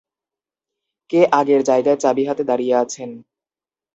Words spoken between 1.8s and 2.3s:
চাবি